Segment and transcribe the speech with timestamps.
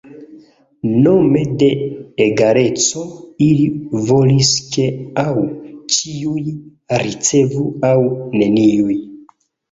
[1.07, 1.65] Nome de
[2.23, 3.03] egaleco
[3.47, 3.67] ili
[4.11, 4.85] volis ke
[5.25, 5.33] aŭ
[5.97, 6.41] ĉiuj
[7.03, 8.01] ricevu aŭ
[8.41, 8.97] neniuj.